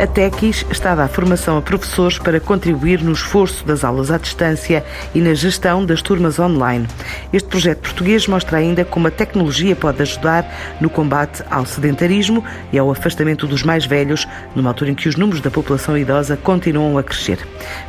A 0.00 0.06
TECIS 0.06 0.64
está 0.70 0.92
a 0.92 0.94
dar 0.94 1.08
formação 1.08 1.58
a 1.58 1.62
professores 1.62 2.20
para 2.20 2.38
contribuir 2.38 3.02
no 3.02 3.10
esforço 3.10 3.66
das 3.66 3.82
aulas 3.82 4.12
à 4.12 4.16
distância 4.16 4.84
e 5.12 5.20
na 5.20 5.34
gestão 5.34 5.84
das 5.84 6.00
turmas 6.00 6.38
online. 6.38 6.86
Este 7.32 7.48
projeto 7.48 7.80
português 7.80 8.28
mostra 8.28 8.58
ainda 8.58 8.84
como 8.84 9.08
a 9.08 9.10
tecnologia 9.10 9.74
pode 9.74 10.00
ajudar 10.00 10.78
no 10.80 10.88
combate 10.88 11.42
ao 11.50 11.66
sedentarismo 11.66 12.44
e 12.72 12.78
ao 12.78 12.88
afastamento 12.92 13.44
dos 13.44 13.64
mais 13.64 13.86
velhos, 13.86 14.24
numa 14.54 14.70
altura 14.70 14.92
em 14.92 14.94
que 14.94 15.08
os 15.08 15.16
números 15.16 15.40
da 15.40 15.50
população 15.50 15.98
idosa 15.98 16.36
continuam 16.36 16.96
a 16.96 17.02
crescer. 17.02 17.40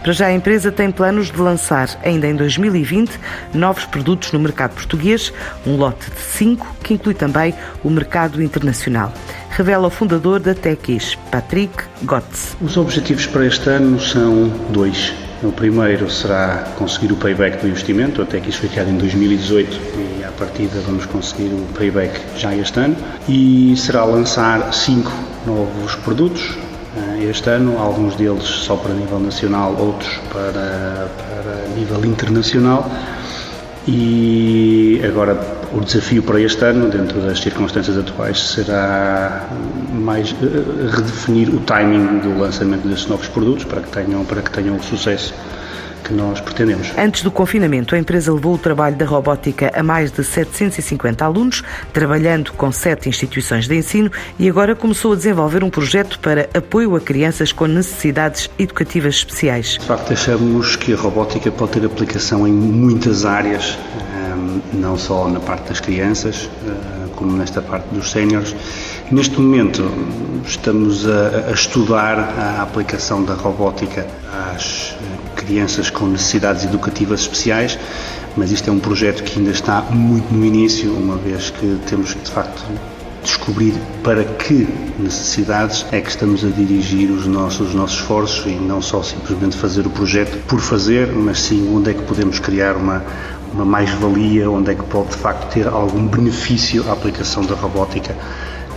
Para 0.02 0.12
já, 0.12 0.26
a 0.26 0.34
empresa 0.34 0.72
tem 0.72 0.90
planos 0.90 1.30
de 1.30 1.40
lançar, 1.40 1.90
ainda 2.04 2.26
em 2.26 2.36
2020, 2.36 3.20
novos 3.54 3.86
produtos 3.86 4.32
no 4.32 4.40
mercado 4.40 4.74
português, 4.74 5.32
um 5.64 5.76
lote 5.76 6.10
de 6.10 6.22
cinco, 6.22 6.76
que 6.84 6.96
inclui 6.96 7.14
também 7.14 7.54
o 7.84 7.90
mercado 7.92 8.42
internacional 8.42 9.14
revela 9.60 9.88
o 9.88 9.90
fundador 9.90 10.40
da 10.40 10.56
Tequis, 10.56 11.16
Patrick 11.30 11.84
Gotts. 12.04 12.56
Os 12.62 12.78
objetivos 12.78 13.26
para 13.26 13.46
este 13.46 13.70
ano 13.70 14.00
são 14.00 14.48
dois. 14.70 15.14
O 15.44 15.52
primeiro 15.52 16.10
será 16.10 16.64
conseguir 16.78 17.12
o 17.12 17.18
payback 17.18 17.58
do 17.62 17.68
investimento, 17.68 18.22
até 18.22 18.40
que 18.40 18.50
isso 18.50 18.60
foi 18.60 18.70
criado 18.70 18.90
em 18.90 18.98
2018 18.98 19.78
e 20.20 20.24
à 20.24 20.32
partida 20.32 20.80
vamos 20.86 21.06
conseguir 21.08 21.50
o 21.54 21.68
payback 21.78 22.22
já 22.38 22.56
este 22.56 22.80
ano. 22.80 22.96
E 23.28 23.76
será 23.76 24.06
lançar 24.06 24.74
cinco 24.74 25.12
novos 25.46 25.94
produtos 25.96 26.58
eh, 26.96 27.26
este 27.30 27.50
ano, 27.50 27.78
alguns 27.80 28.16
deles 28.16 28.44
só 28.44 28.78
para 28.78 28.94
nível 28.94 29.20
nacional, 29.20 29.76
outros 29.78 30.22
para, 30.32 31.10
para 31.18 31.68
nível 31.76 32.06
internacional. 32.06 32.90
E 33.86 35.02
agora 35.06 35.59
o 35.74 35.82
desafio 35.82 36.24
para 36.24 36.40
este 36.40 36.64
ano, 36.64 36.90
dentro 36.90 37.20
das 37.22 37.40
circunstâncias 37.40 37.98
atuais, 37.98 38.40
será 38.40 39.48
mais 39.92 40.32
eh, 40.42 40.96
redefinir 40.96 41.54
o 41.54 41.60
timing 41.60 42.20
do 42.20 42.38
lançamento 42.40 42.88
desses 42.88 43.08
novos 43.08 43.28
produtos 43.28 43.66
para 43.66 43.82
que 43.82 43.90
tenham, 43.90 44.24
para 44.26 44.42
que 44.42 44.52
tenham 44.52 44.76
o 44.76 44.84
sucesso 44.84 45.34
que 46.04 46.14
nós 46.14 46.42
pretendemos. 46.42 46.92
Antes 46.98 47.22
do 47.22 47.32
confinamento, 47.32 47.94
a 47.94 48.00
empresa 48.00 48.34
levou 48.34 48.56
o 48.56 48.58
trabalho 48.58 48.96
da 48.96 49.06
robótica 49.06 49.72
a 49.76 49.84
mais 49.84 50.12
de 50.12 50.24
750 50.24 51.24
alunos, 51.24 51.64
trabalhando 51.94 52.52
com 52.54 52.72
sete 52.72 53.08
instituições 53.08 53.68
de 53.68 53.76
ensino 53.76 54.12
e 54.38 54.50
agora 54.50 54.76
começou 54.76 55.14
a 55.14 55.16
desenvolver 55.16 55.64
um 55.64 55.70
projeto 55.70 56.20
para 56.20 56.50
apoio 56.54 56.96
a 56.96 57.00
crianças 57.00 57.52
com 57.52 57.68
necessidades 57.68 58.50
educativas 58.58 59.16
especiais. 59.16 59.78
De 59.80 59.86
facto, 59.86 60.14
achamos 60.14 60.76
que 60.76 60.94
a 60.94 60.98
robótica 60.98 61.52
pode 61.52 61.74
ter 61.74 61.86
aplicação 61.86 62.48
em 62.48 62.52
muitas 62.52 63.26
áreas 63.26 63.78
não 64.74 64.98
só 64.98 65.28
na 65.28 65.40
parte 65.40 65.70
das 65.70 65.80
crianças, 65.80 66.50
eh, 66.66 67.08
como 67.16 67.36
nesta 67.36 67.62
parte 67.62 67.86
dos 67.94 68.12
séniores. 68.12 68.56
Neste 69.12 69.40
momento 69.40 69.84
estamos 70.46 71.06
a, 71.08 71.52
estudar 71.52 72.18
a 72.18 72.62
aplicação 72.62 73.24
da 73.24 73.34
robótica 73.34 74.08
às 74.54 74.96
eh, 75.02 75.32
crianças 75.36 75.90
com 75.90 76.06
necessidades 76.08 76.64
educativas 76.64 77.22
especiais, 77.22 77.78
mas 78.38 78.52
isto 78.52 78.70
é 78.70 78.74
um 78.74 78.80
projeto 78.80 79.24
que 79.24 79.40
ainda 79.40 79.52
está 79.52 79.82
muito 79.90 80.34
no 80.34 80.46
início, 80.46 80.94
uma 80.94 81.18
vez 81.18 81.50
que 81.50 81.80
temos 81.88 82.10
de 82.10 82.32
facto 82.32 82.64
descobrir 83.50 83.74
para 84.04 84.24
que 84.24 84.68
necessidades 85.00 85.86
é 85.92 86.00
que 86.00 86.10
estamos 86.10 86.46
a 86.46 86.50
dirigir 86.50 87.10
os 87.10 87.26
nossos, 87.26 87.70
os 87.70 87.74
nossos 87.74 88.00
esforços 88.00 88.46
e 88.46 88.56
não 88.56 88.82
só 88.82 89.02
simplesmente 89.02 89.58
fazer 89.58 89.88
o 89.88 89.90
projeto 89.90 90.38
por 90.46 90.60
fazer, 90.60 91.08
mas 91.08 91.40
sim 91.42 91.68
onde 91.76 91.90
é 91.90 91.94
que 91.94 92.04
podemos 92.04 92.40
criar 92.40 92.76
uma, 92.76 93.04
uma 93.52 93.66
mais-valia, 93.66 94.50
onde 94.50 94.72
é 94.72 94.76
que 94.76 94.84
pode 94.84 95.10
de 95.10 95.16
facto 95.16 95.52
ter 95.52 95.68
algum 95.68 96.06
benefício 96.06 96.88
a 96.88 96.94
aplicação 96.94 97.44
da 97.44 97.56
robótica 97.56 98.16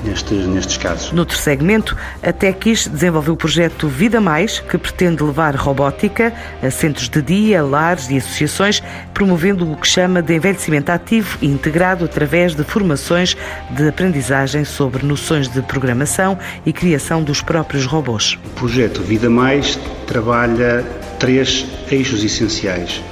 nestes, 0.04 0.46
nestes 0.46 0.76
casos. 0.76 1.12
Noutro 1.12 1.36
segmento, 1.36 1.96
a 2.22 2.32
Tequis 2.32 2.86
desenvolveu 2.86 3.34
o 3.34 3.36
projeto 3.36 3.88
Vida 3.88 4.20
Mais, 4.20 4.60
que 4.60 4.78
pretende 4.78 5.22
levar 5.22 5.54
robótica 5.56 6.32
a 6.62 6.70
centros 6.70 7.08
de 7.08 7.22
dia, 7.22 7.62
lares 7.62 8.10
e 8.10 8.16
associações, 8.16 8.82
promovendo 9.12 9.70
o 9.70 9.76
que 9.76 9.86
chama 9.86 10.22
de 10.22 10.34
envelhecimento 10.34 10.91
ativo 10.91 11.38
e 11.41 11.46
integrado 11.46 12.04
através 12.04 12.54
de 12.54 12.64
formações 12.64 13.36
de 13.70 13.88
aprendizagem 13.88 14.64
sobre 14.64 15.04
noções 15.04 15.48
de 15.48 15.62
programação 15.62 16.38
e 16.64 16.72
criação 16.72 17.22
dos 17.22 17.42
próprios 17.42 17.86
robôs. 17.86 18.38
O 18.44 18.50
projeto 18.50 19.02
Vida 19.02 19.30
Mais 19.30 19.78
trabalha 20.06 20.84
três 21.18 21.66
eixos 21.91 22.24
essenciais. 22.24 23.02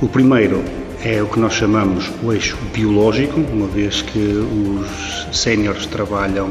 O 0.00 0.08
primeiro 0.08 0.62
é 1.04 1.22
o 1.22 1.26
que 1.26 1.38
nós 1.38 1.54
chamamos 1.54 2.10
o 2.22 2.32
eixo 2.32 2.56
biológico, 2.72 3.40
uma 3.40 3.66
vez 3.66 4.02
que 4.02 4.18
os 4.18 5.36
séniores 5.36 5.86
trabalham 5.86 6.50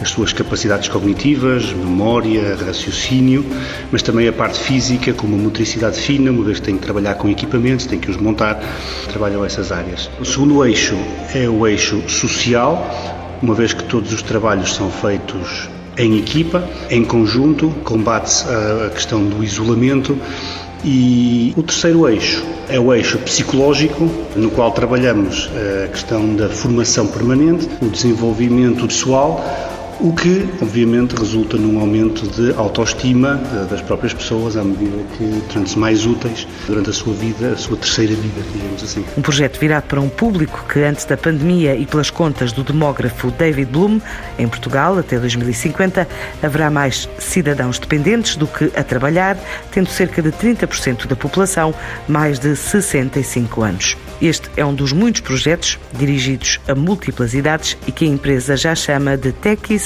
as 0.00 0.10
suas 0.10 0.32
capacidades 0.32 0.88
cognitivas, 0.88 1.72
memória, 1.72 2.56
raciocínio, 2.56 3.44
mas 3.90 4.02
também 4.02 4.28
a 4.28 4.32
parte 4.32 4.60
física, 4.60 5.12
como 5.12 5.34
a 5.34 5.38
motricidade 5.38 5.98
fina, 5.98 6.30
uma 6.30 6.44
vez 6.44 6.60
que 6.60 6.66
têm 6.66 6.76
que 6.76 6.82
trabalhar 6.82 7.14
com 7.14 7.28
equipamentos, 7.28 7.86
têm 7.86 7.98
que 7.98 8.10
os 8.10 8.16
montar, 8.16 8.62
trabalham 9.08 9.44
essas 9.44 9.72
áreas. 9.72 10.08
O 10.20 10.24
segundo 10.24 10.64
eixo 10.64 10.96
é 11.34 11.48
o 11.48 11.66
eixo 11.66 12.02
social, 12.08 13.38
uma 13.42 13.54
vez 13.54 13.72
que 13.72 13.82
todos 13.84 14.12
os 14.12 14.22
trabalhos 14.22 14.74
são 14.74 14.90
feitos 14.90 15.68
em 15.98 16.16
equipa, 16.16 16.66
em 16.88 17.04
conjunto, 17.04 17.74
combate-se 17.84 18.44
a 18.48 18.90
questão 18.90 19.24
do 19.24 19.42
isolamento. 19.42 20.16
E 20.84 21.52
o 21.56 21.62
terceiro 21.62 22.08
eixo 22.08 22.44
é 22.68 22.78
o 22.78 22.94
eixo 22.94 23.18
psicológico, 23.18 24.08
no 24.36 24.48
qual 24.50 24.70
trabalhamos 24.70 25.50
a 25.84 25.88
questão 25.88 26.36
da 26.36 26.48
formação 26.48 27.08
permanente, 27.08 27.68
o 27.82 27.88
desenvolvimento 27.88 28.86
pessoal, 28.86 29.44
o 30.00 30.12
que, 30.12 30.48
obviamente, 30.62 31.14
resulta 31.16 31.56
num 31.56 31.80
aumento 31.80 32.26
de 32.28 32.52
autoestima 32.56 33.40
eh, 33.52 33.66
das 33.68 33.82
próprias 33.82 34.14
pessoas 34.14 34.56
à 34.56 34.62
medida 34.62 34.96
que 35.16 35.42
tornam-se 35.52 35.78
mais 35.78 36.06
úteis 36.06 36.46
durante 36.66 36.90
a 36.90 36.92
sua 36.92 37.12
vida, 37.14 37.52
a 37.52 37.56
sua 37.56 37.76
terceira 37.76 38.14
vida, 38.14 38.40
digamos 38.52 38.82
assim. 38.82 39.04
Um 39.16 39.22
projeto 39.22 39.58
virado 39.58 39.84
para 39.84 40.00
um 40.00 40.08
público 40.08 40.64
que, 40.68 40.80
antes 40.80 41.04
da 41.04 41.16
pandemia 41.16 41.74
e 41.74 41.84
pelas 41.84 42.10
contas 42.10 42.52
do 42.52 42.62
demógrafo 42.62 43.30
David 43.32 43.70
Bloom, 43.72 44.00
em 44.38 44.46
Portugal, 44.46 44.98
até 44.98 45.18
2050, 45.18 46.06
haverá 46.42 46.70
mais 46.70 47.08
cidadãos 47.18 47.78
dependentes 47.78 48.36
do 48.36 48.46
que 48.46 48.70
a 48.76 48.84
trabalhar, 48.84 49.36
tendo 49.72 49.88
cerca 49.88 50.22
de 50.22 50.30
30% 50.30 51.06
da 51.06 51.16
população 51.16 51.74
mais 52.06 52.38
de 52.38 52.54
65 52.54 53.62
anos. 53.62 53.96
Este 54.20 54.50
é 54.56 54.64
um 54.64 54.74
dos 54.74 54.92
muitos 54.92 55.20
projetos 55.20 55.78
dirigidos 55.92 56.60
a 56.66 56.74
múltiplas 56.74 57.34
idades 57.34 57.76
e 57.86 57.92
que 57.92 58.04
a 58.04 58.08
empresa 58.08 58.56
já 58.56 58.74
chama 58.74 59.16
de 59.16 59.32